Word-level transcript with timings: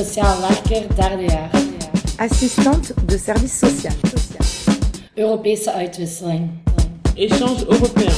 Sociaal 0.00 0.40
werker, 0.40 0.94
derde 0.94 1.22
jaar. 1.22 1.50
Assistante 2.16 2.94
de 3.06 3.18
service 3.18 3.66
social. 3.66 3.92
Europese 5.14 5.72
uitwisseling. 5.72 6.50
Échange 7.14 7.64
européen. 7.68 8.12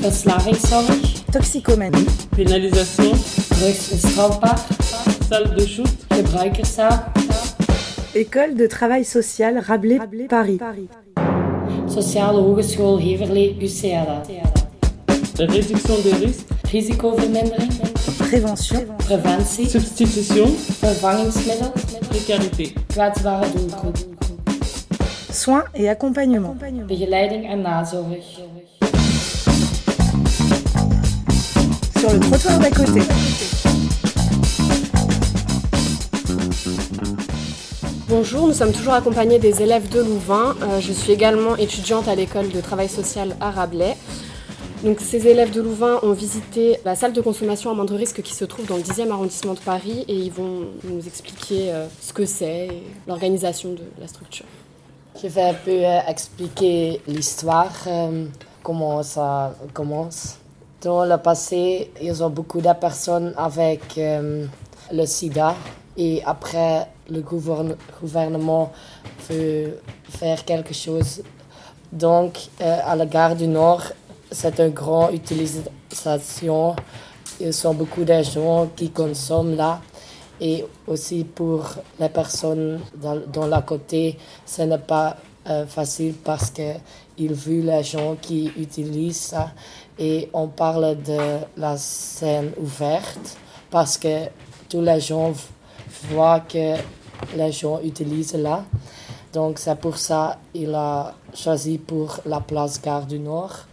Verslavingszorg. 0.00 1.24
Toxicomanie. 1.30 2.04
Pénalisation. 2.36 3.12
Drugs 3.48 3.90
is 3.90 4.00
strafbaar. 4.00 4.66
Salle 5.28 5.54
de 5.54 5.66
shoot. 5.66 5.96
Gebruikerszaal. 6.08 7.12
École 8.12 8.54
de 8.54 8.66
travail 8.66 9.04
social 9.04 9.58
Rabelais, 9.66 10.00
Paris. 10.28 10.60
Sociale 11.88 12.36
Hogeschool 12.36 13.00
Heverlee, 13.00 13.56
UCLA. 13.60 14.22
Réduction 15.38 15.94
des 16.02 16.24
risques. 16.24 16.46
Risicovermindering. 16.70 18.15
Prévention. 18.26 18.84
Preventie. 18.98 19.70
Substitution. 19.70 20.46
Précarité. 22.10 22.74
Kwetsbare 22.92 23.42
doelgroep. 23.52 23.96
Soins 25.30 25.62
et 25.76 25.88
accompagnement. 25.88 26.56
Begeleiding 26.88 27.46
en 27.48 27.58
nazorg. 27.58 28.18
Sur 31.98 32.12
le 32.12 32.18
trottoir 32.18 32.58
d'à 32.58 32.70
côté. 32.70 33.00
Bonjour, 38.08 38.48
nous 38.48 38.54
sommes 38.54 38.72
toujours 38.72 38.94
accompagnés 38.94 39.38
des 39.38 39.62
élèves 39.62 39.88
de 39.88 40.00
Louvain. 40.00 40.56
Euh, 40.62 40.80
je 40.80 40.92
suis 40.92 41.12
également 41.12 41.54
étudiante 41.56 42.08
à 42.08 42.16
l'école 42.16 42.48
de 42.48 42.60
travail 42.60 42.88
social 42.88 43.36
à 43.40 43.52
Rabelais. 43.52 43.96
Donc, 44.86 45.00
ces 45.00 45.26
élèves 45.26 45.50
de 45.50 45.60
Louvain 45.60 45.98
ont 46.04 46.12
visité 46.12 46.78
la 46.84 46.94
salle 46.94 47.12
de 47.12 47.20
consommation 47.20 47.72
à 47.72 47.74
moindre 47.74 47.96
risque 47.96 48.22
qui 48.22 48.32
se 48.32 48.44
trouve 48.44 48.66
dans 48.66 48.76
le 48.76 48.82
10e 48.82 49.10
arrondissement 49.10 49.54
de 49.54 49.58
Paris 49.58 50.04
et 50.06 50.14
ils 50.14 50.30
vont 50.30 50.66
nous 50.84 51.04
expliquer 51.04 51.72
euh, 51.72 51.88
ce 52.00 52.12
que 52.12 52.24
c'est 52.24 52.66
et 52.68 52.82
l'organisation 53.08 53.72
de 53.72 53.82
la 54.00 54.06
structure. 54.06 54.46
Je 55.20 55.26
vais 55.26 55.42
un 55.42 55.54
peu 55.54 55.84
euh, 55.84 55.98
expliquer 56.06 57.00
l'histoire, 57.08 57.72
euh, 57.88 58.26
comment 58.62 59.02
ça 59.02 59.56
commence. 59.74 60.36
Dans 60.82 61.04
le 61.04 61.16
passé, 61.18 61.90
ils 62.00 62.22
ont 62.22 62.30
beaucoup 62.30 62.60
de 62.60 62.72
personnes 62.80 63.34
avec 63.36 63.98
le 63.98 65.04
sida 65.06 65.56
et 65.96 66.22
après, 66.24 66.86
le 67.10 67.22
gouverne- 67.22 67.74
gouvernement 68.00 68.70
veut 69.28 69.80
faire 70.10 70.44
quelque 70.44 70.74
chose. 70.74 71.22
Donc, 71.90 72.38
à 72.60 72.94
la 72.94 73.06
gare 73.06 73.34
du 73.34 73.48
Nord, 73.48 73.82
c'est 74.36 74.60
une 74.60 74.68
grande 74.68 75.14
utilisation. 75.14 76.76
Ils 77.40 77.54
sont 77.54 77.72
beaucoup 77.72 78.04
de 78.04 78.22
gens 78.22 78.68
qui 78.76 78.90
consomment 78.90 79.56
là. 79.56 79.80
Et 80.38 80.62
aussi 80.86 81.24
pour 81.24 81.64
les 81.98 82.10
personnes 82.10 82.80
dans, 82.96 83.46
la 83.46 83.62
côté, 83.62 84.18
ce 84.44 84.60
n'est 84.60 84.76
pas 84.76 85.16
euh, 85.48 85.64
facile 85.64 86.12
parce 86.22 86.50
qu'ils 86.50 87.32
vu 87.32 87.62
les 87.62 87.82
gens 87.82 88.16
qui 88.20 88.52
utilisent 88.58 89.20
ça. 89.32 89.52
Et 89.98 90.28
on 90.34 90.48
parle 90.48 91.02
de 91.02 91.38
la 91.56 91.78
scène 91.78 92.52
ouverte 92.60 93.38
parce 93.70 93.96
que 93.96 94.26
tous 94.68 94.82
les 94.82 95.00
gens 95.00 95.32
voient 96.10 96.40
que 96.40 96.74
les 97.34 97.52
gens 97.52 97.80
utilisent 97.82 98.34
là. 98.34 98.66
Donc 99.32 99.58
c'est 99.58 99.80
pour 99.80 99.96
ça 99.96 100.36
qu'il 100.52 100.74
a 100.74 101.14
choisi 101.32 101.78
pour 101.78 102.20
la 102.26 102.40
place 102.40 102.82
Gare 102.82 103.06
du 103.06 103.18
Nord. 103.18 103.66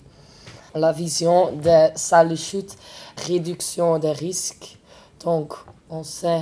La 0.73 0.91
vision 0.91 1.51
de 1.51 1.89
salle 1.93 2.29
de 2.29 2.35
chute, 2.35 2.75
réduction 3.27 3.99
des 3.99 4.13
risques. 4.13 4.79
Donc, 5.23 5.53
on 5.91 6.03
sait 6.03 6.41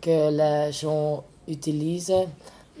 que 0.00 0.30
les 0.30 0.72
gens 0.72 1.22
utilisent, 1.46 2.26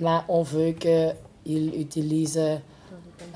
mais 0.00 0.18
on 0.28 0.42
veut 0.42 0.72
qu'ils 0.72 1.80
utilisent 1.80 2.58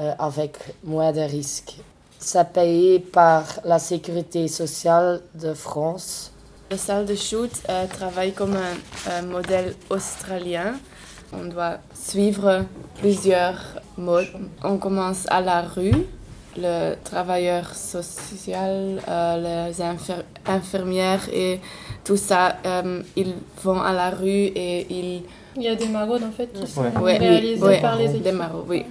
euh, 0.00 0.12
avec 0.19 0.56
moins 0.84 1.12
de 1.12 1.20
risques. 1.20 1.76
C'est 2.19 2.53
payé 2.53 2.98
par 3.00 3.44
la 3.65 3.78
sécurité 3.78 4.47
sociale 4.48 5.20
de 5.34 5.54
France. 5.54 6.31
La 6.70 6.78
salle 6.78 7.04
de 7.06 7.15
shoot 7.15 7.50
euh, 7.69 7.87
travaille 7.87 8.32
comme 8.32 8.54
un, 8.56 9.10
un 9.12 9.22
modèle 9.22 9.75
australien. 9.91 10.75
On 11.32 11.44
doit 11.47 11.78
suivre 11.94 12.65
plusieurs 13.00 13.59
modes. 13.98 14.28
On 14.62 14.78
commence 14.78 15.25
à 15.28 15.41
la 15.41 15.62
rue. 15.62 16.06
Le 16.56 16.94
travailleur 17.03 17.75
social, 17.75 19.00
euh, 19.09 19.69
les 19.69 19.81
infir- 19.82 20.25
infirmières 20.47 21.26
et 21.32 21.60
tout 22.04 22.19
ça, 22.19 22.56
euh, 22.66 23.03
ils 23.16 23.34
vont 23.65 23.81
à 23.81 23.92
la 23.94 24.10
rue 24.10 24.28
et 24.54 24.87
ils 24.91 25.22
Il 25.56 25.62
y 25.62 25.69
a 25.69 25.75
des 25.75 25.88
maraudes 25.88 26.22
en 26.22 26.31
fait 26.31 26.53
qui 26.53 26.66
sont 26.66 26.82
Ouais, 27.00 27.16
réalisées 27.16 27.62
ouais, 27.62 27.81
par 27.81 27.97
les 27.97 28.09
des 28.09 28.16
équipes. 28.19 28.34
maraudes, 28.34 28.66
oui. 28.69 28.84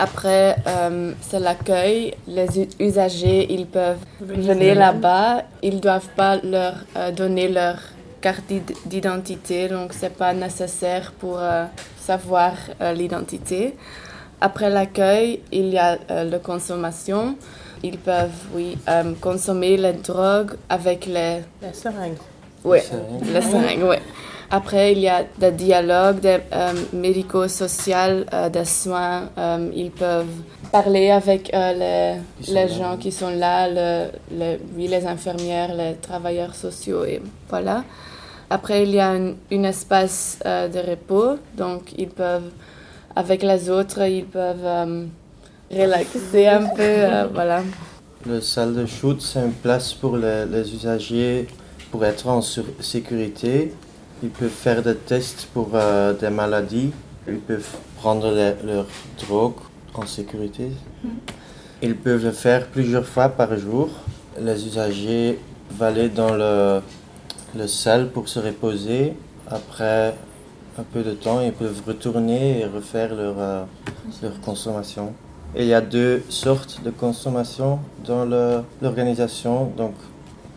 Après, 0.00 0.56
euh, 0.66 1.12
c'est 1.20 1.40
l'accueil. 1.40 2.14
Les 2.26 2.48
usagers, 2.80 3.46
ils 3.52 3.66
peuvent 3.66 3.98
venir 4.20 4.74
là-bas. 4.74 5.42
Ils 5.62 5.76
ne 5.76 5.80
doivent 5.80 6.08
pas 6.16 6.36
leur 6.42 6.74
euh, 6.96 7.10
donner 7.12 7.48
leur 7.48 7.76
carte 8.22 8.44
d'id- 8.48 8.76
d'identité, 8.86 9.68
donc 9.68 9.92
c'est 9.92 10.14
pas 10.24 10.32
nécessaire 10.32 11.12
pour 11.20 11.38
euh, 11.38 11.64
savoir 11.98 12.52
euh, 12.80 12.92
l'identité. 12.94 13.76
Après 14.40 14.70
l'accueil, 14.70 15.40
il 15.52 15.68
y 15.68 15.78
a 15.78 15.98
euh, 16.10 16.24
la 16.24 16.38
consommation. 16.38 17.36
Ils 17.82 17.98
peuvent, 17.98 18.42
oui, 18.54 18.78
euh, 18.88 19.12
consommer 19.20 19.76
les 19.76 19.92
drogues 19.94 20.52
avec 20.68 21.04
les 21.06 21.40
La 21.62 21.72
seringue. 21.74 22.16
oui, 22.64 22.78
les 23.34 23.42
seringues, 23.42 23.84
oui. 23.84 23.96
Après, 24.52 24.92
il 24.92 24.98
y 24.98 25.08
a 25.08 25.24
des 25.38 25.52
dialogues 25.52 26.18
des 26.20 26.38
euh, 26.52 26.72
médico-sociaux, 26.92 28.24
euh, 28.32 28.48
des 28.48 28.64
soins. 28.64 29.30
euh, 29.38 29.70
ils 29.74 29.92
peuvent 29.92 30.26
parler 30.72 31.10
avec 31.10 31.52
euh, 31.54 31.72
les, 32.48 32.52
les 32.52 32.68
gens 32.68 32.96
qui 32.96 33.12
sont 33.12 33.30
là, 33.30 33.68
le, 33.68 34.10
le- 34.36 34.58
oui, 34.76 34.88
les 34.88 35.06
infirmières, 35.06 35.72
les 35.74 35.94
travailleurs 36.02 36.54
sociaux, 36.56 37.04
et 37.04 37.22
voilà. 37.48 37.84
Après, 38.50 38.82
il 38.82 38.90
y 38.90 38.98
a 38.98 39.10
un, 39.10 39.34
un 39.52 39.62
espace 39.62 40.38
de 40.44 40.90
repos, 40.90 41.36
donc 41.56 41.92
ils 41.96 42.08
peuvent, 42.08 42.50
avec 43.14 43.44
les 43.44 43.70
autres, 43.70 44.00
ils 44.02 44.24
peuvent 44.24 45.06
relaxer 45.70 46.48
un 46.48 46.66
peu, 46.74 46.96
voilà. 47.34 47.62
Le 48.26 48.40
salle 48.40 48.74
de 48.74 48.84
shoot, 48.86 49.22
c'est 49.22 49.38
une 49.40 49.52
place 49.52 49.94
pour 49.94 50.16
les, 50.16 50.44
les 50.46 50.74
usagers 50.74 51.46
pour 51.92 52.04
être 52.04 52.26
en 52.26 52.42
sécurité. 52.42 53.72
Ils 54.22 54.30
peuvent 54.30 54.48
faire 54.50 54.82
des 54.82 54.94
tests 54.96 55.48
pour 55.54 55.70
euh, 55.74 56.12
des 56.12 56.30
maladies. 56.30 56.90
Ils 57.28 57.38
peuvent 57.38 57.76
prendre 57.96 58.30
les- 58.30 58.54
leur 58.66 58.86
drogue 59.22 59.54
en 59.94 60.06
sécurité. 60.06 60.70
Ils 61.82 61.96
peuvent 61.96 62.24
le 62.24 62.32
faire 62.32 62.66
plusieurs 62.66 63.06
fois 63.06 63.28
par 63.30 63.56
jour. 63.58 63.88
Les 64.38 64.66
usagers 64.66 65.38
vont 65.70 65.86
aller 65.86 66.08
dans 66.08 66.34
le, 66.34 66.80
le 67.56 67.66
salle 67.66 68.08
pour 68.10 68.28
se 68.28 68.38
reposer. 68.38 69.14
Après 69.50 70.14
un 70.78 70.82
peu 70.92 71.02
de 71.02 71.12
temps, 71.12 71.40
ils 71.40 71.52
peuvent 71.52 71.82
retourner 71.86 72.60
et 72.60 72.64
refaire 72.66 73.14
leur, 73.14 73.34
euh, 73.38 73.62
leur 74.22 74.40
consommation. 74.40 75.12
Et 75.54 75.62
il 75.62 75.68
y 75.68 75.74
a 75.74 75.80
deux 75.80 76.22
sortes 76.28 76.80
de 76.84 76.90
consommation 76.90 77.80
dans 78.06 78.24
le- 78.24 78.60
l'organisation. 78.82 79.72
Donc, 79.76 79.94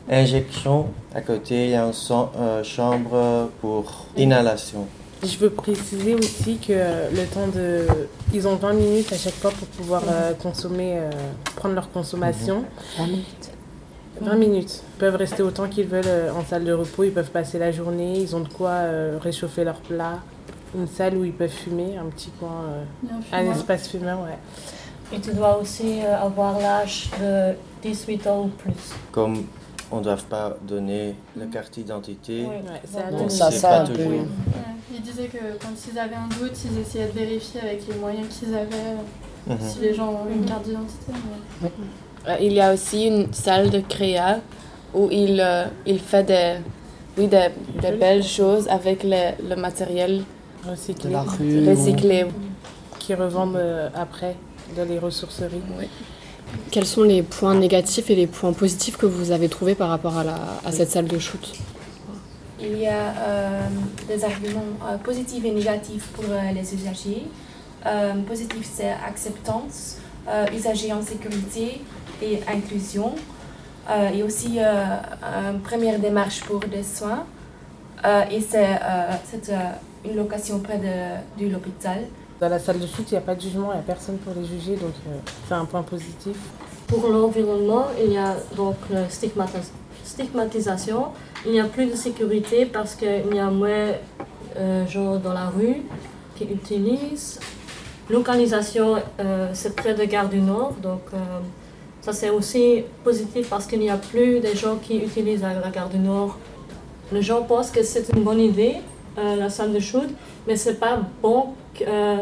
injection, 0.09 0.87
à 1.13 1.21
côté, 1.21 1.65
il 1.65 1.69
y 1.71 1.75
a 1.75 1.83
une 1.83 1.93
euh, 2.37 2.63
chambre 2.63 3.49
pour 3.61 4.05
inhalation. 4.17 4.87
Je 5.23 5.37
veux 5.37 5.49
préciser 5.49 6.15
aussi 6.15 6.57
que 6.57 6.73
le 6.73 7.25
temps 7.33 7.47
de. 7.47 7.85
Ils 8.33 8.45
ont 8.45 8.55
20 8.55 8.73
minutes 8.73 9.13
à 9.13 9.17
chaque 9.17 9.35
fois 9.35 9.51
pour 9.51 9.67
pouvoir 9.69 10.03
euh, 10.09 10.33
consommer, 10.33 10.97
euh, 10.97 11.09
prendre 11.55 11.75
leur 11.75 11.89
consommation. 11.91 12.65
20 12.97 14.35
minutes. 14.35 14.83
Ils 14.85 14.99
peuvent 14.99 15.15
rester 15.15 15.41
autant 15.41 15.67
qu'ils 15.67 15.87
veulent 15.87 16.31
en 16.37 16.43
salle 16.43 16.65
de 16.65 16.73
repos, 16.73 17.05
ils 17.05 17.11
peuvent 17.13 17.31
passer 17.31 17.57
la 17.57 17.71
journée, 17.71 18.19
ils 18.19 18.35
ont 18.35 18.41
de 18.41 18.49
quoi 18.49 18.69
euh, 18.69 19.17
réchauffer 19.21 19.63
leur 19.63 19.77
plat. 19.77 20.19
Une 20.75 20.87
salle 20.87 21.15
où 21.17 21.23
ils 21.23 21.33
peuvent 21.33 21.49
fumer, 21.49 21.97
un 21.97 22.05
petit 22.05 22.31
coin, 22.31 22.63
euh, 22.69 22.83
un 23.31 23.51
espace 23.51 23.87
fumeur, 23.87 24.19
ouais. 24.21 24.37
Et 25.15 25.19
tu 25.19 25.31
dois 25.31 25.57
aussi 25.59 26.01
avoir 26.01 26.59
l'âge 26.59 27.09
de 27.21 27.53
18 27.83 28.27
ans 28.27 28.45
ou 28.45 28.47
plus. 28.47 28.73
Comme 29.11 29.43
on 29.93 29.99
ne 29.99 30.03
doit 30.03 30.17
pas 30.29 30.57
donner 30.67 31.15
la 31.37 31.45
carte 31.45 31.73
d'identité, 31.75 32.45
Oui. 32.49 32.55
Ouais, 32.95 33.17
donc 33.19 33.29
ça, 33.31 33.49
pas 33.61 33.81
toujours. 33.85 34.25
Ils 34.95 35.01
disaient 35.01 35.27
que 35.27 35.37
quand 35.61 35.73
ils 35.91 35.97
avaient 35.99 36.15
un 36.15 36.27
doute, 36.39 36.57
ils 36.65 36.79
essayaient 36.79 37.07
de 37.07 37.11
vérifier 37.19 37.61
avec 37.61 37.87
les 37.87 37.95
moyens 37.95 38.27
qu'ils 38.35 38.53
avaient 38.55 38.95
Mhm. 39.47 39.57
si 39.59 39.79
les 39.81 39.93
gens 39.93 40.09
ont 40.09 40.27
une 40.33 40.45
carte 40.45 40.63
d'identité. 40.65 41.11
mais- 41.61 41.69
Euh, 42.29 42.35
Il 42.41 42.53
y 42.53 42.61
a 42.61 42.73
aussi 42.73 43.07
une 43.07 43.33
salle 43.33 43.69
de 43.69 43.79
créa 43.81 44.39
où 44.93 45.09
il, 45.11 45.39
euh, 45.41 45.65
il 45.85 45.99
fait 45.99 46.23
des, 46.23 46.55
oui, 47.17 47.27
des, 47.27 47.49
des 47.81 47.91
belles 47.91 48.23
choses 48.23 48.67
avec 48.69 49.03
le, 49.03 49.23
le 49.49 49.55
matériel 49.55 50.23
Recyclé. 50.65 51.09
De 51.09 51.13
la 51.13 51.21
rue. 51.23 51.69
recyclé. 51.69 52.25
Qui 52.99 53.13
revendent 53.15 53.57
euh, 53.57 53.89
après 53.93 54.35
dans 54.77 54.85
les 54.85 54.97
ressourceries. 54.99 55.61
Quels 56.71 56.85
sont 56.85 57.03
les 57.03 57.21
points 57.21 57.55
négatifs 57.55 58.09
et 58.09 58.15
les 58.15 58.27
points 58.27 58.53
positifs 58.53 58.97
que 58.97 59.05
vous 59.05 59.31
avez 59.31 59.47
trouvés 59.47 59.75
par 59.75 59.89
rapport 59.89 60.17
à, 60.17 60.71
cette 60.71 60.89
salle 60.89 61.07
de 61.07 61.19
shoot? 61.19 61.53
Il 62.59 62.79
y 62.79 62.87
a 62.87 63.13
euh, 63.17 63.67
des 64.07 64.23
arguments 64.23 64.61
euh, 64.89 64.97
positifs 64.97 65.43
et 65.43 65.51
négatifs 65.51 66.07
pour 66.13 66.25
euh, 66.29 66.51
les 66.53 66.73
usagers. 66.73 67.23
Positif, 68.27 68.69
c'est 68.73 68.91
acceptance, 69.05 69.97
usagers 70.53 70.93
en 70.93 71.01
sécurité 71.01 71.81
et 72.21 72.39
inclusion. 72.47 73.13
Et 74.13 74.23
aussi 74.23 74.57
une 74.57 75.59
première 75.59 75.99
démarche 75.99 76.39
pour 76.45 76.61
des 76.61 76.81
soins. 76.81 77.25
Et 78.31 78.39
c'est 78.39 78.79
une 80.05 80.15
location 80.15 80.59
près 80.59 80.79
de 80.79 81.45
l'hôpital. 81.49 82.05
Dans 82.43 82.49
la 82.49 82.59
salle 82.59 82.77
de 82.77 82.85
shoot, 82.87 83.05
il 83.09 83.13
n'y 83.13 83.17
a 83.19 83.21
pas 83.21 83.35
de 83.35 83.39
jugement, 83.39 83.69
il 83.71 83.75
n'y 83.75 83.79
a 83.79 83.83
personne 83.83 84.17
pour 84.17 84.33
les 84.33 84.45
juger, 84.45 84.75
donc 84.75 84.91
euh, 85.07 85.11
c'est 85.47 85.53
un 85.53 85.63
point 85.63 85.81
positif. 85.81 86.35
Pour 86.87 87.07
l'environnement, 87.07 87.85
il 88.05 88.11
y 88.11 88.17
a 88.17 88.35
donc 88.57 88.75
la 88.89 89.07
stigmatis- 89.07 89.71
stigmatisation. 90.03 91.05
Il 91.45 91.53
n'y 91.53 91.61
a 91.61 91.63
plus 91.63 91.85
de 91.85 91.95
sécurité 91.95 92.65
parce 92.65 92.95
qu'il 92.95 93.33
y 93.33 93.39
a 93.39 93.49
moins 93.49 93.91
euh, 94.57 94.85
gens 94.87 95.15
dans 95.15 95.31
la 95.31 95.47
rue 95.57 95.83
qui 96.35 96.43
utilisent. 96.43 97.39
Localisation, 98.09 98.97
euh, 99.21 99.49
c'est 99.53 99.73
près 99.73 99.93
de 99.93 100.03
Gare 100.03 100.27
du 100.27 100.41
Nord, 100.41 100.73
donc 100.83 101.03
euh, 101.13 101.17
ça 102.01 102.11
c'est 102.11 102.29
aussi 102.29 102.83
positif 103.05 103.49
parce 103.49 103.65
qu'il 103.65 103.79
n'y 103.79 103.89
a 103.89 103.95
plus 103.95 104.41
des 104.41 104.53
gens 104.53 104.75
qui 104.85 104.97
utilisent 104.97 105.43
la 105.43 105.69
Gare 105.69 105.87
du 105.87 105.97
Nord. 105.99 106.37
Les 107.09 107.21
gens 107.21 107.43
pensent 107.43 107.71
que 107.71 107.83
c'est 107.83 108.05
une 108.13 108.23
bonne 108.23 108.41
idée, 108.41 108.75
euh, 109.17 109.35
la 109.35 109.49
salle 109.49 109.73
de 109.73 109.79
shoot, 109.79 110.09
mais 110.47 110.55
c'est 110.55 110.75
pas 110.79 110.99
bon 111.21 111.47
euh, 111.87 112.17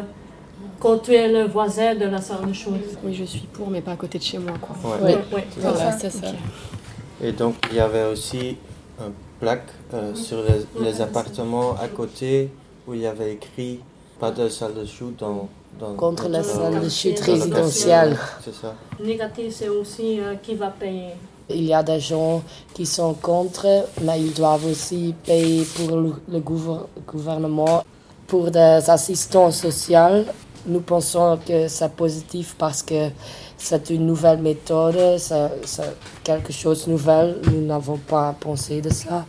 quand 0.80 0.98
tu 1.00 1.14
es 1.14 1.28
le 1.28 1.46
voisin 1.48 1.96
de 1.96 2.06
la 2.06 2.22
salle 2.22 2.46
de 2.48 2.54
shoot. 2.54 2.74
Oui, 3.04 3.14
je 3.14 3.24
suis 3.24 3.40
pour, 3.54 3.70
mais 3.70 3.82
pas 3.82 3.92
à 3.92 3.96
côté 3.96 4.18
de 4.18 4.24
chez 4.24 4.38
moi. 4.38 4.54
Quoi. 4.60 4.76
Ouais. 4.92 5.16
Oui, 5.16 5.22
oui. 5.34 5.42
Voilà, 5.58 5.92
c'est 5.98 6.10
ça. 6.10 6.28
Et 7.24 7.32
donc, 7.32 7.56
il 7.70 7.78
y 7.78 7.80
avait 7.80 8.06
aussi 8.06 8.58
un 9.00 9.12
plaque 9.40 9.68
euh, 9.94 10.14
sur 10.16 10.44
les, 10.44 10.84
les 10.84 11.02
appartements 11.02 11.76
à 11.82 11.88
côté 11.88 12.50
où 12.88 12.94
il 12.94 13.02
y 13.02 13.08
avait 13.08 13.34
écrit 13.34 13.80
pas 14.20 14.32
de 14.32 14.50
salle 14.50 14.74
de 14.74 14.86
shoot 14.86 15.16
dans, 15.18 15.50
dans 15.80 15.94
Contre 15.96 16.30
la 16.30 16.44
salle 16.44 16.74
de 16.74 16.76
la 16.76 16.82
résidentielle. 16.82 18.18
C'est 18.44 18.54
ça. 18.54 18.76
Négatif, 19.00 19.54
c'est 19.54 19.70
aussi 19.70 20.20
euh, 20.20 20.36
qui 20.42 20.56
va 20.56 20.68
payer. 20.70 21.14
Il 21.50 21.64
y 21.66 21.74
a 21.74 21.84
des 21.84 22.00
gens 22.00 22.42
qui 22.74 22.86
sont 22.86 23.14
contre, 23.14 23.68
mais 24.02 24.20
ils 24.22 24.34
doivent 24.34 24.66
aussi 24.66 25.14
payer 25.26 25.66
pour 25.76 25.98
le, 25.98 26.14
le 26.30 26.40
gouver- 26.40 26.86
gouvernement. 27.06 27.84
Pour 28.28 28.50
des 28.52 28.80
assistants 28.88 29.52
sociaux, 29.52 30.24
nous 30.66 30.80
pensons 30.82 31.38
que 31.46 31.68
c'est 31.68 31.92
positif 31.94 32.56
parce 32.58 32.82
que 32.84 33.10
c'est 33.58 33.90
une 33.90 34.06
nouvelle 34.06 34.40
méthode, 34.40 35.18
c'est 35.18 35.50
quelque 36.24 36.54
chose 36.54 36.86
de 36.86 36.92
nouvel. 36.92 37.38
Nous 37.52 37.62
n'avons 37.66 37.98
pas 37.98 38.34
pensé 38.40 38.80
de 38.82 38.90
ça. 38.90 39.26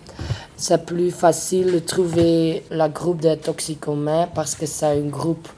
C'est 0.56 0.84
plus 0.86 1.10
facile 1.10 1.72
de 1.72 1.78
trouver 1.80 2.62
le 2.70 2.88
groupe 2.88 3.20
des 3.20 3.36
toxicomains 3.36 4.28
parce 4.32 4.54
que 4.54 4.66
c'est 4.66 4.86
un 4.86 5.08
groupe 5.08 5.48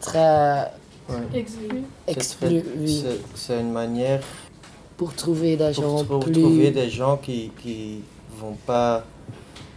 très 0.00 0.70
Ouais. 1.10 1.40
Exclu. 1.40 1.84
Exclu. 2.06 2.62
C'est 3.34 3.58
une 3.60 3.72
manière 3.72 4.20
Pour 4.98 5.14
trouver 5.14 5.56
des 5.56 5.72
gens 5.72 6.04
pour, 6.04 6.20
plus... 6.20 6.32
trouver 6.32 6.70
des 6.72 6.90
gens 6.90 7.16
qui 7.16 7.50
qui 7.62 8.00
vont 8.38 8.56
pas 8.66 9.04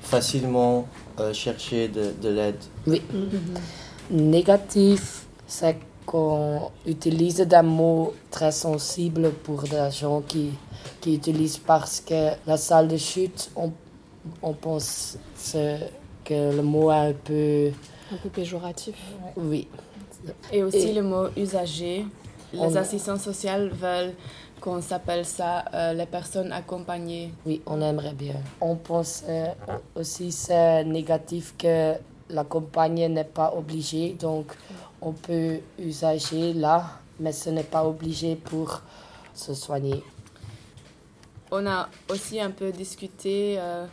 facilement 0.02 0.88
euh, 1.20 1.32
chercher 1.32 1.88
de, 1.88 2.06
de 2.22 2.30
l'aide. 2.30 2.62
Oui. 2.88 3.02
Négatif, 4.10 5.26
c'est 5.48 5.78
qu'on 6.06 6.70
utilise 6.86 7.38
des 7.38 7.62
mots 7.62 8.14
très 8.30 8.52
sensibles 8.52 9.32
pour 9.44 9.62
des 9.64 9.90
gens 9.92 10.22
qui, 10.22 10.50
qui 11.00 11.16
utilisent 11.16 11.60
parce 11.60 12.02
que 12.02 12.32
la 12.46 12.58
salle 12.58 12.88
de 12.90 12.98
chute, 12.98 13.52
on, 13.56 13.72
on 14.42 14.54
pense 14.54 15.18
que 16.26 16.56
le 16.58 16.62
mot 16.62 16.92
est 16.92 17.10
un 17.10 17.14
peu... 17.14 17.70
Un 18.12 18.18
peu 18.18 18.30
péjoratif. 18.30 18.96
Oui. 19.38 19.68
Et 20.52 20.64
aussi 20.64 20.90
Et- 20.90 20.94
le 20.94 21.04
mot 21.04 21.28
usager. 21.38 22.06
Les 22.54 22.60
On- 22.60 22.76
assistants 22.76 23.18
sociaux 23.18 23.70
veulent 23.72 24.14
qu'on 24.62 24.82
s'appelle 24.82 25.26
ça 25.26 25.66
euh, 25.74 25.94
les 25.94 26.06
personnes 26.06 26.52
accompagnées. 26.54 27.34
Oui, 27.46 27.62
on 27.66 27.82
aimerait 27.82 28.14
bien. 28.14 28.36
On 28.62 28.76
pense 28.76 29.24
euh, 29.28 29.48
aussi 29.96 30.32
c'est 30.32 30.84
négatif 30.86 31.56
que 31.58 31.96
la 32.30 32.44
compagnie 32.46 33.10
n'est 33.10 33.24
pas 33.26 33.54
obligée, 33.56 34.14
donc 34.14 34.54
on 35.02 35.12
peut 35.12 35.60
usager 35.80 36.54
là, 36.54 36.86
mais 37.20 37.32
ce 37.34 37.50
n'est 37.50 37.64
pas 37.64 37.84
obligé 37.84 38.36
pour 38.36 38.82
se 39.34 39.54
soigner. 39.54 40.04
On 41.52 41.66
a 41.68 41.90
aussi 42.10 42.40
un 42.40 42.52
peu 42.52 42.72
discuté 42.72 43.56
euh, 43.60 43.86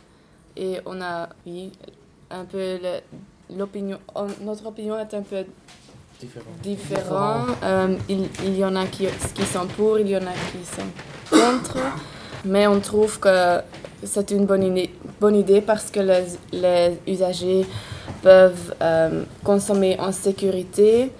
et 0.55 0.79
on 0.85 1.01
a, 1.01 1.27
oui, 1.45 1.71
un 2.29 2.45
peu 2.45 2.77
le- 2.81 3.01
l'opinion. 3.57 3.99
on- 4.15 4.27
Notre 4.45 4.67
opinion 4.67 4.97
est 4.99 5.13
un 5.13 5.23
peu 5.23 5.43
Différent. 6.19 6.45
différent. 6.61 7.45
Euh, 7.63 7.95
il, 8.09 8.27
il 8.45 8.57
y 8.57 8.65
en 8.65 8.75
a 8.75 8.85
qui, 8.85 9.07
qui 9.33 9.45
sont 9.45 9.65
pour, 9.77 9.99
il 9.99 10.09
y 10.09 10.15
en 10.17 10.21
a 10.21 10.33
qui 10.51 10.65
sont 10.65 10.89
contre. 11.29 11.77
Mais 12.45 12.67
on 12.67 12.79
trouve 12.79 13.19
que 13.19 13.59
c'est 14.03 14.31
une 14.31 14.45
bonne 14.45 14.63
idée, 14.63 14.89
bonne 15.19 15.35
idée 15.35 15.61
parce 15.61 15.89
que 15.91 15.99
les, 15.99 16.23
les 16.51 16.97
usagers 17.07 17.65
peuvent 18.21 18.73
euh, 18.81 19.23
consommer 19.43 19.99
en 19.99 20.11
sécurité. 20.11 21.11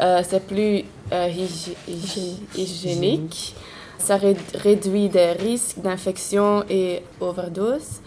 Euh, 0.00 0.22
c'est 0.28 0.44
plus 0.46 0.84
hygi- 1.10 1.76
hygi- 1.88 2.40
hygiénique. 2.56 3.54
Ça 3.98 4.16
ré- 4.16 4.36
réduit 4.54 5.08
des 5.08 5.32
risques 5.32 5.78
d'infection 5.78 6.64
et 6.68 7.02
overdose. 7.20 8.00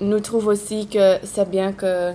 Nous 0.00 0.20
trouvons 0.20 0.50
aussi 0.50 0.86
que 0.86 1.16
c'est 1.22 1.48
bien 1.48 1.72
que 1.72 2.12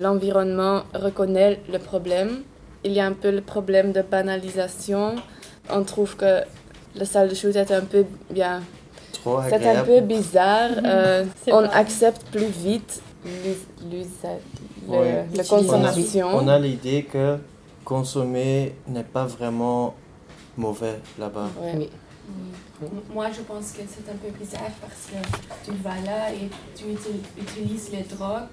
l'environnement 0.00 0.82
reconnaît 0.94 1.60
le 1.70 1.78
problème. 1.78 2.42
Il 2.84 2.92
y 2.92 3.00
a 3.00 3.06
un 3.06 3.12
peu 3.12 3.30
le 3.30 3.40
problème 3.42 3.92
de 3.92 4.02
banalisation. 4.02 5.16
On 5.68 5.82
trouve 5.84 6.16
que 6.16 6.40
la 6.94 7.04
salle 7.04 7.28
de 7.28 7.34
shoot 7.34 7.54
est 7.56 7.70
un 7.70 7.82
peu 7.82 8.04
bien. 8.30 8.62
C'est 9.48 9.66
un 9.66 9.84
peu 9.84 10.00
bizarre. 10.00 10.70
euh, 10.84 11.24
C'est 11.44 11.52
on 11.52 11.60
vrai. 11.62 11.70
accepte 11.74 12.22
plus 12.32 12.46
vite 12.46 13.02
Ouais. 14.88 15.26
la 15.34 15.44
consommation. 15.44 16.28
On 16.32 16.48
a 16.48 16.58
l'idée 16.58 17.04
que 17.04 17.36
consommer 17.84 18.74
n'est 18.88 19.04
pas 19.04 19.26
vraiment 19.26 19.94
mauvais 20.56 20.98
là-bas. 21.18 21.48
Ouais. 21.60 21.72
Oui. 21.76 21.90
Moi, 23.12 23.26
je 23.36 23.42
pense 23.42 23.72
que 23.72 23.82
c'est 23.86 24.10
un 24.10 24.16
peu 24.16 24.30
bizarre 24.38 24.70
parce 24.80 25.08
que 25.10 25.70
tu 25.70 25.76
vas 25.82 26.00
là 26.04 26.32
et 26.32 26.48
tu 26.74 26.84
util- 26.84 27.20
utilises 27.38 27.90
les 27.92 28.02
drogues 28.04 28.48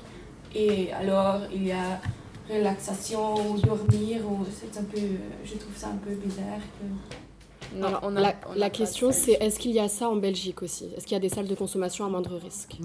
et 0.53 0.91
alors 0.91 1.41
il 1.53 1.67
y 1.67 1.71
a 1.71 1.99
relaxation 2.49 3.35
ou 3.51 3.57
dormir 3.59 4.21
ou 4.25 4.45
c'est 4.51 4.79
un 4.79 4.83
peu, 4.83 4.99
je 5.45 5.53
trouve 5.55 5.75
ça 5.75 5.87
un 5.87 5.97
peu 5.97 6.11
bizarre. 6.15 6.59
que- 6.79 7.75
Non, 7.77 7.87
Alors, 7.87 7.99
on 8.03 8.15
a- 8.15 8.21
la, 8.21 8.33
on 8.49 8.53
a 8.53 8.55
la 8.55 8.65
pas 8.67 8.69
question, 8.69 9.11
c'est 9.11 9.33
est-ce 9.33 9.59
qu'il 9.59 9.71
y 9.71 9.79
a 9.79 9.89
ça 9.89 10.07
en 10.09 10.15
Belgique 10.15 10.61
aussi? 10.63 10.85
Est-ce 10.95 11.05
qu'il 11.05 11.13
y 11.15 11.17
a 11.17 11.19
des 11.19 11.27
salles 11.29 11.47
de 11.47 11.55
consommation 11.55 12.05
à 12.05 12.09
moindre 12.09 12.37
risque? 12.37 12.77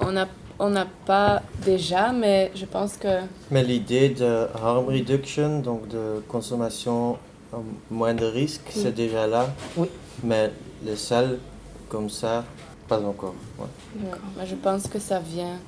On 0.00 0.12
n'a 0.12 0.26
on 0.58 0.70
n'a 0.70 0.86
pas 1.04 1.42
déjà, 1.66 2.12
mais 2.12 2.50
je 2.54 2.64
pense 2.64 2.96
que 2.96 3.20
Mais 3.50 3.62
l'idée 3.62 4.08
de 4.08 4.46
harm 4.54 4.86
reduction, 4.86 5.60
donc 5.60 5.86
de 5.88 6.22
consommation 6.28 7.18
à 7.52 7.58
moins 7.90 8.14
de 8.14 8.24
risque, 8.24 8.62
c'est 8.70 8.94
déjà 8.94 9.26
là. 9.26 9.50
Oui. 9.76 9.88
Mais 10.24 10.50
les 10.82 10.96
salles 10.96 11.38
comme 11.90 12.08
ça, 12.08 12.42
pas 12.88 12.98
encore. 13.00 13.34
Ouais, 13.58 13.66
mais 14.38 14.46
je 14.46 14.54
pense 14.54 14.86
que 14.88 14.98
ça 14.98 15.18
vient 15.18 15.58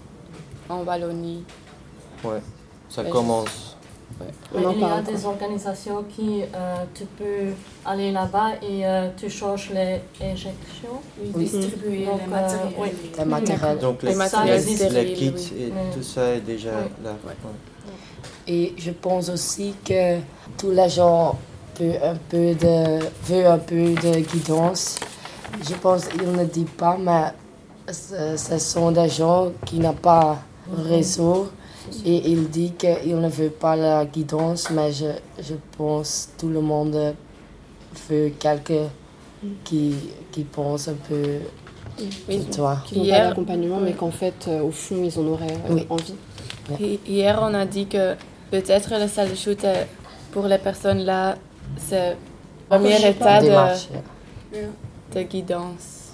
en 0.71 0.83
Wallonie. 0.85 1.45
Ouais. 2.25 2.41
Ça 2.89 3.05
commence. 3.05 3.77
On 4.55 4.65
en 4.65 4.73
il 4.73 4.81
y 4.81 4.85
a 4.85 5.03
des 5.03 5.27
organisations 5.27 6.03
qui, 6.09 6.43
euh, 6.43 6.77
tu 6.95 7.05
peux 7.05 7.53
aller 7.85 8.11
là-bas 8.11 8.55
et 8.63 8.85
euh, 8.85 9.09
tu 9.17 9.29
changes 9.31 9.71
les 9.71 10.01
injections. 10.25 11.01
Oui, 11.35 11.45
distribuer 11.45 12.07
Donc, 12.07 12.21
les 12.21 12.25
euh, 12.25 12.31
matériels. 12.31 12.73
oui. 12.79 12.89
Le 13.19 13.25
matériel. 13.27 13.79
Donc 13.79 14.03
Les 14.03 14.09
les, 14.11 14.15
matériels 14.17 14.65
les- 14.65 14.77
stériles, 14.77 15.09
les 15.09 15.13
kits 15.13 15.53
oui. 15.55 15.63
et 15.65 15.73
tout 15.95 16.03
ça 16.03 16.35
est 16.35 16.41
déjà 16.41 16.71
là. 16.73 17.11
Ouais. 17.25 17.37
Ouais. 17.45 17.93
Et 18.49 18.75
je 18.79 18.91
pense 18.91 19.29
aussi 19.29 19.75
que 19.85 20.17
tous 20.57 20.71
les 20.71 20.89
gens 20.89 21.37
veulent 21.79 22.01
un 22.03 22.17
peu 22.29 22.55
de, 22.55 22.99
veulent 23.25 23.47
un 23.47 23.59
peu 23.59 23.91
de 23.95 24.21
guidance. 24.21 24.99
Je 25.69 25.75
pense 25.75 26.07
qu'ils 26.09 26.33
ne 26.33 26.45
disent 26.45 26.65
pas, 26.77 26.97
mais 26.99 27.33
ce, 27.93 28.37
ce 28.37 28.59
sont 28.59 28.91
des 28.91 29.09
gens 29.11 29.53
qui 29.67 29.79
n'ont 29.79 29.93
pas 29.93 30.39
réseau. 30.77 31.51
Et 32.05 32.31
ils 32.31 32.49
disent 32.49 32.73
qu'ils 32.79 33.19
ne 33.21 33.29
veulent 33.29 33.51
pas 33.51 33.77
la 33.77 34.05
guidance, 34.05 34.71
mais 34.71 34.93
je, 34.93 35.07
je 35.41 35.55
pense 35.77 36.31
que 36.37 36.41
tout 36.41 36.49
le 36.49 36.61
monde 36.61 37.15
veut 38.09 38.31
quelqu'un 38.39 38.89
qui, 39.65 39.95
qui 40.33 40.45
pense 40.45 40.89
un 40.89 40.95
peu 41.09 41.23
Oui, 42.29 42.45
toi. 42.55 42.79
Qui 42.87 42.97
n'ont 42.97 43.01
pas 43.03 43.07
Hier- 43.09 43.29
d'accompagnement, 43.29 43.81
mais 43.81 43.93
qu'en 43.93 44.11
fait, 44.11 44.47
euh, 44.49 44.63
au 44.63 44.71
fond, 44.71 45.03
ils 45.05 45.19
en 45.19 45.27
auraient 45.27 45.47
euh, 45.71 45.75
Oui. 45.75 45.87
envie. 45.91 46.15
Hi- 46.81 47.01
Hier, 47.07 47.39
on 47.41 47.55
a 47.55 47.65
dit 47.67 47.87
que 47.87 48.15
peut-être 48.51 48.91
la 48.91 49.09
salle 49.09 49.31
de 49.31 49.35
shoot, 49.35 49.63
euh, 49.65 49.85
pour 50.33 50.47
les 50.47 50.59
personnes 50.59 50.99
là, 51.01 51.37
c'est 51.77 52.11
le 52.11 52.17
premier 52.69 53.09
état 53.09 53.41
de, 53.41 54.59
de 55.15 55.23
guidance. 55.23 56.13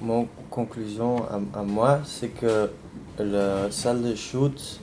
Mon 0.00 0.28
conclusion 0.50 1.16
à, 1.24 1.60
à 1.60 1.62
moi, 1.62 2.00
c'est 2.04 2.28
que 2.28 2.70
la 3.18 3.70
salle 3.70 4.02
de 4.02 4.14
shoot 4.14 4.80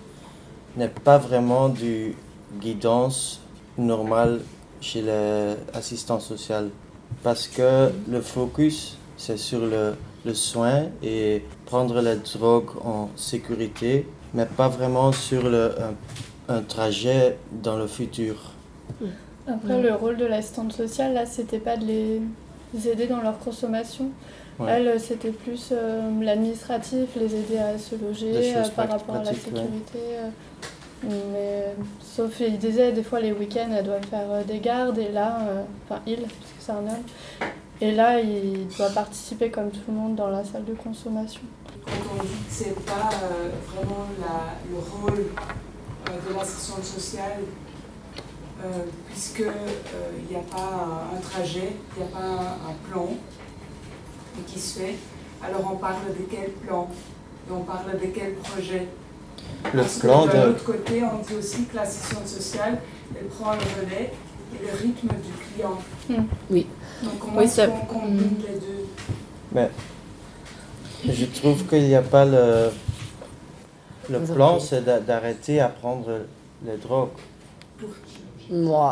n'est 0.77 0.87
pas 0.89 1.17
vraiment 1.17 1.69
du 1.69 2.15
guidance 2.59 3.41
normale 3.77 4.41
chez 4.81 5.01
les 5.01 5.55
assistants 5.73 6.19
sociaux. 6.19 6.69
Parce 7.23 7.47
que 7.47 7.91
le 8.09 8.21
focus, 8.21 8.97
c'est 9.17 9.37
sur 9.37 9.59
le, 9.59 9.95
le 10.25 10.33
soin 10.33 10.85
et 11.01 11.43
prendre 11.65 12.01
la 12.01 12.15
drogue 12.15 12.69
en 12.83 13.09
sécurité, 13.15 14.07
mais 14.33 14.45
pas 14.45 14.67
vraiment 14.67 15.11
sur 15.11 15.47
le, 15.49 15.71
un, 16.49 16.55
un 16.55 16.61
trajet 16.61 17.37
dans 17.51 17.77
le 17.77 17.87
futur. 17.87 18.35
Après, 19.47 19.81
le 19.81 19.93
rôle 19.93 20.17
de 20.17 20.25
l'assistante 20.25 20.73
sociale, 20.73 21.13
là, 21.13 21.25
c'était 21.25 21.59
pas 21.59 21.77
de 21.77 21.85
les 21.85 22.87
aider 22.87 23.07
dans 23.07 23.21
leur 23.21 23.37
consommation. 23.39 24.09
Ouais. 24.59 24.71
Elle, 24.71 24.99
c'était 24.99 25.31
plus 25.31 25.69
euh, 25.71 26.01
l'administratif, 26.21 27.09
les 27.15 27.33
aider 27.35 27.57
à 27.57 27.77
se 27.77 27.95
loger 27.95 28.55
euh, 28.55 28.63
par 28.75 28.87
rapport 28.89 29.15
à 29.15 29.23
la 29.23 29.31
ouais. 29.31 29.35
sécurité. 29.35 29.97
euh. 29.97 30.29
mais 31.31 31.75
sauf, 32.01 32.39
il 32.39 32.57
disait, 32.59 32.91
des 32.91 33.03
fois, 33.03 33.19
les 33.19 33.31
week-ends, 33.31 33.69
elle 33.75 33.83
doit 33.85 34.01
faire 34.09 34.29
euh, 34.29 34.43
des 34.43 34.59
gardes, 34.59 34.97
et 34.99 35.09
là, 35.11 35.39
euh, 35.49 35.63
enfin, 35.89 36.01
il, 36.05 36.17
parce 36.21 36.31
que 36.33 36.59
c'est 36.59 36.71
un 36.71 36.75
homme, 36.77 37.03
et 37.81 37.91
là, 37.91 38.19
il 38.19 38.67
doit 38.77 38.89
participer 38.91 39.49
comme 39.49 39.69
tout 39.71 39.79
le 39.87 39.93
monde 39.93 40.15
dans 40.15 40.29
la 40.29 40.43
salle 40.43 40.65
de 40.65 40.73
consommation. 40.73 41.41
Quand 41.85 41.91
on 42.17 42.21
dit 42.23 42.29
que 42.29 42.35
c'est 42.49 42.75
pas 42.85 43.09
euh, 43.23 43.49
vraiment 43.73 44.05
la- 44.21 44.53
le 44.71 44.77
rôle 44.77 45.25
euh, 46.09 46.29
de 46.29 46.37
l'assistante 46.37 46.83
sociale, 46.85 47.39
euh, 48.63 48.67
puisque 49.09 49.41
euh, 49.41 49.51
il 50.19 50.29
n'y 50.29 50.35
a 50.41 50.45
pas 50.45 50.61
un, 50.61 51.17
un 51.17 51.19
trajet, 51.19 51.73
il 51.97 52.03
n'y 52.03 52.07
a 52.09 52.11
pas 52.15 52.23
un, 52.23 52.69
un 52.69 52.75
plan 54.33 54.43
qui 54.47 54.59
se 54.59 54.79
fait, 54.79 54.95
alors 55.43 55.71
on 55.73 55.77
parle 55.77 55.95
de 56.17 56.23
quel 56.29 56.51
plan 56.51 56.89
et 57.47 57.51
on 57.51 57.61
parle 57.61 57.91
de 57.99 58.07
quel 58.07 58.33
projet? 58.35 58.87
Le 59.73 59.79
Parce 59.81 59.99
plan 59.99 60.27
que 60.27 60.37
de... 60.37 60.49
autre 60.51 60.63
côté, 60.63 61.03
on 61.03 61.19
dit 61.21 61.35
aussi 61.35 61.65
que 61.65 61.75
l'assistante 61.75 62.27
sociale, 62.27 62.79
elle 63.19 63.27
prend 63.27 63.53
le 63.53 63.59
relais 63.59 64.11
et 64.53 64.65
le 64.65 64.71
rythme 64.71 65.07
du 65.09 65.53
client. 65.53 65.77
Hmm. 66.09 66.25
Oui. 66.49 66.67
Donc 67.03 67.19
comment 67.19 67.37
Oui, 67.37 67.43
est-ce 67.43 67.55
ça- 67.55 67.67
qu'on 67.67 67.85
combine 67.85 68.35
les 68.39 68.59
deux? 68.59 68.87
Mais 69.53 69.69
je 71.07 71.25
trouve 71.25 71.65
qu'il 71.67 71.83
n'y 71.87 71.95
a 71.95 72.01
pas 72.01 72.25
le... 72.25 72.69
Le 74.09 74.19
plan, 74.19 74.59
c'est 74.59 74.83
d'a- 74.83 74.99
d'arrêter 74.99 75.61
à 75.61 75.69
prendre 75.69 76.09
les 76.65 76.75
drogues 76.77 77.09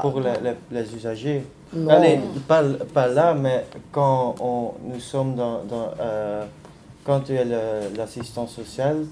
Pour 0.01 0.20
les, 0.20 0.34
les- 0.43 0.58
les 0.81 0.96
usagers. 0.96 1.43
non. 1.74 1.89
Allez, 1.91 2.20
pas, 2.48 2.63
pas 2.93 3.08
là, 3.08 3.34
mais 3.34 3.65
quand 3.91 4.36
on, 4.39 4.74
nous 4.84 5.00
sommes 5.00 5.36
dans... 5.36 5.63
dans, 5.63 5.89
euh, 6.00 6.46
quand 7.05 7.22
tu 7.22 7.34
es 7.34 7.43
le- 7.46 7.96
l'assistant 7.98 8.46
social, 8.48 9.05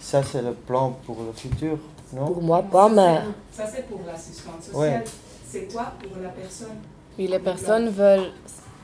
ça 0.00 0.22
c'est 0.22 0.42
le 0.42 0.52
plan 0.52 0.96
pour 1.06 1.16
le 1.26 1.32
futur, 1.32 1.78
non? 2.12 2.26
Pour 2.26 2.42
moi, 2.42 2.62
pas, 2.62 2.88
mais 2.88 3.20
Ça, 3.52 3.64
c'est 3.66 3.86
pour 3.88 4.00
l'assistante 4.06 4.62
sociale. 4.62 4.80
Ouais. 5.00 5.04
C'est 5.48 5.72
quoi 5.72 5.92
pour 6.02 6.20
la 6.22 6.28
personne? 6.30 6.76
Oui, 7.18 7.28
les 7.28 7.38
personnes 7.38 7.88
veulent, 7.88 8.32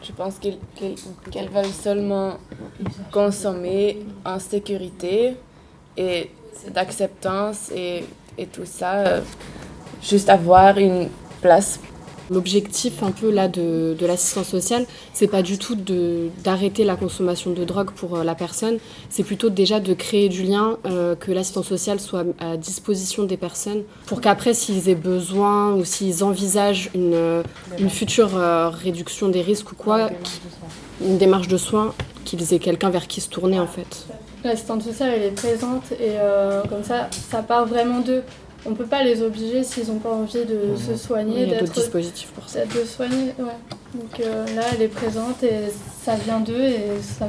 je 0.03 0.13
pense 0.13 0.39
qu'elles 0.39 1.49
veulent 1.51 1.67
seulement 1.67 2.35
consommer 3.13 4.05
en 4.25 4.39
sécurité 4.39 5.37
et 5.97 6.31
d'acceptance 6.73 7.71
et, 7.75 8.05
et 8.39 8.47
tout 8.47 8.65
ça. 8.65 9.21
Juste 10.03 10.29
avoir 10.29 10.79
une 10.79 11.09
place. 11.41 11.81
L'objectif 12.31 13.03
un 13.03 13.11
peu 13.11 13.31
là 13.31 13.47
de, 13.47 13.95
de 13.99 14.07
l'assistance 14.07 14.47
sociale, 14.49 14.87
c'est 15.13 15.27
pas 15.27 15.43
du 15.43 15.59
tout 15.59 15.75
de- 15.75 16.29
d'arrêter 16.45 16.83
la 16.85 16.97
consommation 16.97 17.51
de 17.51 17.63
drogue 17.65 17.91
pour 17.91 18.17
euh, 18.17 18.25
la 18.25 18.35
personne, 18.35 18.79
c'est 19.11 19.25
plutôt 19.25 19.51
déjà 19.51 19.81
de 19.81 19.93
créer 19.93 20.31
du 20.31 20.43
lien, 20.45 20.79
euh, 20.87 21.15
que 21.15 21.31
l'assistance 21.31 21.67
sociale 21.67 22.01
soit 22.01 22.25
à 22.41 22.57
disposition 22.57 23.25
des 23.25 23.37
personnes, 23.37 23.83
pour 24.07 24.21
qu'après 24.23 24.55
s'ils 24.55 24.89
aient 24.89 24.95
besoin 24.95 25.75
ou 25.75 25.85
s'ils 25.85 26.25
envisagent 26.25 26.91
une, 26.95 27.13
euh, 27.13 27.43
une 27.79 27.91
future 27.91 28.31
euh, 28.37 28.71
réduction 28.71 29.29
des 29.29 29.43
risques 29.43 29.73
ou 29.73 29.77
quoi, 29.77 30.09
une 31.03 31.19
démarche 31.19 31.49
de 31.49 31.59
soins, 31.59 31.93
qu'ils 32.25 32.55
aient 32.55 32.61
quelqu'un 32.61 32.89
vers 32.89 33.09
qui 33.09 33.21
se 33.21 33.29
tourner 33.29 33.59
en 33.61 33.67
fait. 33.67 34.07
L'assistante 34.43 34.83
sociale, 34.85 35.13
elle 35.17 35.25
est 35.25 35.31
présente 35.33 35.93
et 35.93 36.17
euh, 36.19 36.63
comme 36.69 36.85
ça, 36.85 37.09
ça 37.31 37.43
part 37.43 37.67
vraiment 37.67 37.99
d'eux. 38.01 38.23
On 38.65 38.71
ne 38.71 38.75
peut 38.77 38.87
pas 38.87 39.03
les 39.03 39.23
obliger 39.23 39.65
s'ils 39.65 39.89
n'ont 39.89 39.99
pas 39.99 40.11
envie 40.13 40.45
de 40.45 40.77
se 40.77 40.93
Il 40.93 40.99
soigner, 40.99 41.41
y 41.41 41.43
a 41.43 41.47
d'autres 41.47 41.61
d'être 41.65 41.73
dispositifs 41.75 42.31
pour 42.31 42.49
ça. 42.49 42.61
d'être 42.61 42.81
de 42.81 42.85
soigner. 42.85 43.35
Ouais. 43.39 43.57
Donc 43.95 44.21
euh, 44.21 44.47
là, 44.55 44.63
elle 44.75 44.83
est 44.83 44.89
présente 44.89 45.43
et 45.43 45.69
ça 46.03 46.15
vient 46.15 46.41
d'eux 46.41 46.61
et 46.61 46.79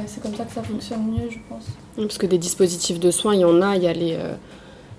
c'est 0.06 0.22
comme 0.22 0.34
ça 0.34 0.44
que 0.44 0.52
ça 0.52 0.62
fonctionne 0.62 1.04
mieux, 1.10 1.28
je 1.30 1.38
pense. 1.48 1.64
Oui, 1.98 2.04
Parce 2.06 2.18
que 2.18 2.26
des 2.26 2.38
dispositifs 2.38 3.00
de 3.00 3.10
soins, 3.10 3.34
il 3.34 3.40
y 3.40 3.44
en 3.44 3.60
a, 3.62 3.74
il 3.76 3.82
y 3.82 3.88
a 3.88 3.92
les, 3.92 4.14
euh, 4.14 4.34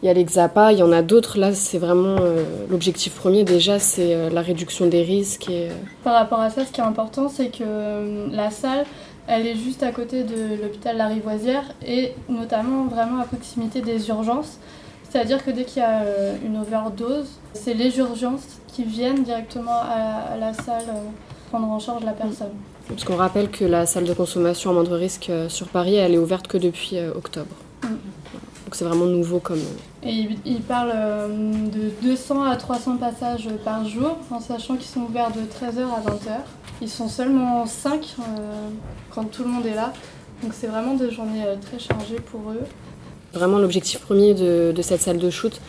il 0.04 0.08
y 0.08 0.10
a 0.10 0.14
les 0.14 0.26
XAPA, 0.26 0.74
il 0.74 0.80
y 0.80 0.84
en 0.84 0.92
a 0.92 1.02
d'autres. 1.02 1.40
Là, 1.40 1.54
c'est 1.54 1.78
vraiment 1.78 2.18
euh, 2.20 2.44
l'objectif 2.70 3.14
premier 3.16 3.44
déjà, 3.46 3.80
c'est 3.80 4.14
euh, 4.14 4.30
la 4.30 4.42
réduction 4.42 4.88
des 4.88 5.04
risques. 5.04 5.50
Et, 5.50 5.70
euh, 5.70 5.74
Par 6.04 6.16
rapport 6.16 6.42
à 6.42 6.50
ça, 6.50 6.66
ce 6.66 6.72
qui 6.72 6.82
est 6.82 6.84
important, 6.84 7.30
c'est 7.30 7.48
que 7.48 7.64
euh, 7.66 8.28
la 8.32 8.52
salle, 8.52 8.86
elle 9.28 9.48
est 9.48 9.56
juste 9.56 9.84
à 9.84 9.92
côté 9.92 10.24
de 10.24 10.62
l'hôpital 10.62 10.98
Larivoisière 10.98 11.64
et 11.88 12.12
notamment 12.30 12.86
vraiment 12.86 13.22
à 13.22 13.24
proximité 13.24 13.82
des 13.82 14.10
urgences. 14.10 14.60
C'est-à-dire 15.16 15.46
que 15.46 15.52
dès 15.52 15.64
qu'il 15.64 15.82
y 15.82 15.86
a 15.86 16.02
euh, 16.02 16.36
une 16.46 16.58
overdose, 16.58 17.40
c'est 17.54 17.74
les 17.74 17.98
urgences 18.00 18.60
qui 18.68 18.84
viennent 18.84 19.24
directement 19.24 19.80
à, 19.82 20.36
la 20.38 20.54
salle 20.54 20.90
euh, 20.90 21.08
prendre 21.50 21.70
en 21.70 21.80
charge 21.80 22.04
la 22.04 22.12
personne. 22.12 22.52
parce 22.90 23.06
qu'on 23.06 23.16
rappelle 23.16 23.50
que 23.50 23.64
la 23.64 23.86
salle 23.86 24.04
de 24.04 24.14
consommation 24.14 24.72
à 24.72 24.74
moindre 24.74 24.98
risque 24.98 25.30
euh, 25.30 25.48
sur 25.48 25.70
Paris, 25.70 25.96
elle 25.96 26.16
est 26.16 26.18
ouverte 26.18 26.48
que 26.48 26.58
depuis 26.58 26.98
octobre. 27.16 27.56
Mm. 27.82 27.88
Donc 27.88 28.74
c'est 28.74 28.84
vraiment 28.84 29.06
nouveau 29.06 29.40
comme. 29.40 29.62
Et 30.04 30.12
il, 30.12 30.38
il 30.44 30.60
parle 30.60 30.92
euh, 30.94 31.30
de 31.30 31.92
200 32.06 32.44
à 32.44 32.58
300 32.58 32.98
passages 32.98 33.48
par 33.64 33.88
jour, 33.88 34.18
en 34.30 34.42
sachant 34.42 34.76
qu'ils 34.76 34.88
sont 34.88 35.04
ouverts 35.04 35.32
de 35.32 35.40
13h 35.40 35.80
à 35.80 36.12
20h. 36.12 36.40
Ils 36.82 36.90
sont 36.90 37.08
seulement 37.08 37.66
5 37.66 38.18
quand 39.12 39.24
tout 39.32 39.44
le 39.44 39.50
monde 39.50 39.66
est 39.66 39.76
là. 39.76 39.94
Donc 40.44 40.52
c'est 40.54 40.68
vraiment 40.68 40.96
des 40.96 41.10
journées 41.10 41.46
très 41.62 41.80
chargées 41.80 42.20
pour 42.20 42.52
eux. 42.52 42.66
Vraiment, 43.36 43.60
l'objectif 43.60 44.00
premier 44.00 44.34
de, 44.34 44.74
cette 44.82 45.02
salle 45.02 45.18
de 45.18 45.30
shoot, 45.30 45.60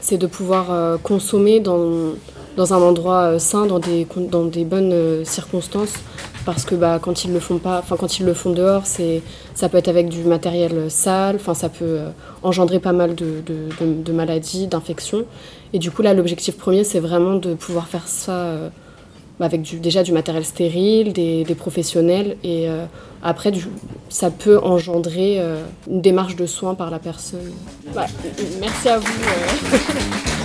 c'est 0.00 0.16
de 0.16 0.26
pouvoir 0.26 0.72
euh, 0.72 0.96
consommer 0.96 1.60
dans, 1.60 2.14
dans 2.56 2.72
un 2.72 2.78
endroit 2.78 3.34
euh, 3.34 3.38
sain, 3.38 3.66
dans 3.66 3.78
des, 3.78 4.06
dans 4.16 4.46
des 4.46 4.64
bonnes 4.64 4.92
euh, 4.94 5.24
circonstances. 5.26 5.92
Parce 6.46 6.64
que 6.64 6.74
bah, 6.74 6.98
quand 7.00 7.24
ils 7.24 7.32
le 7.34 7.38
font 7.38 7.58
pas, 7.58 7.80
enfin 7.80 7.96
quand 7.98 8.18
ils 8.18 8.24
le 8.24 8.32
font 8.32 8.52
dehors, 8.52 8.86
c'est, 8.86 9.20
ça 9.54 9.68
peut 9.68 9.76
être 9.76 9.88
avec 9.88 10.08
du 10.08 10.24
matériel 10.24 10.90
sale, 10.90 11.36
enfin 11.36 11.52
ça 11.52 11.68
peut 11.68 11.98
engendrer 12.42 12.78
pas 12.78 12.92
mal 12.92 13.14
de, 13.14 13.42
de, 13.46 14.12
maladies, 14.12 14.66
d'infections. 14.66 15.26
Et 15.74 15.78
du 15.78 15.90
coup 15.90 16.00
là, 16.00 16.14
l'objectif 16.14 16.56
premier, 16.56 16.82
c'est 16.82 17.00
vraiment 17.00 17.34
de 17.34 17.52
pouvoir 17.52 17.88
faire 17.88 18.08
ça 18.08 18.54
avec 19.44 19.62
du, 19.62 19.76
déjà 19.80 20.02
du 20.02 20.12
matériel 20.12 20.44
stérile, 20.44 21.12
des, 21.12 21.44
professionnels, 21.56 22.36
et 22.44 22.68
euh, 22.68 22.84
après 23.22 23.52
ça 24.08 24.30
peut 24.30 24.58
engendrer 24.58 25.36
euh, 25.38 25.62
une 25.88 26.00
démarche 26.00 26.36
de 26.36 26.46
soins 26.46 26.74
par 26.74 26.90
la 26.90 26.98
personne. 26.98 27.52
Bah, 27.94 28.06
merci 28.60 28.88
à 28.88 28.98
vous. 28.98 29.06
euh. 29.06 30.36